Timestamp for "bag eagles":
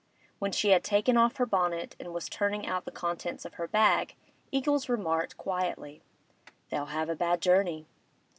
3.67-4.89